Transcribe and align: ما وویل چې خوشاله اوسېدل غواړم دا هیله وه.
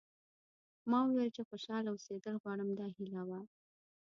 ما 0.89 0.99
وویل 1.03 1.29
چې 1.35 1.41
خوشاله 1.49 1.89
اوسېدل 1.91 2.35
غواړم 2.43 2.69
دا 2.79 2.87
هیله 2.95 3.21
وه. 3.29 3.39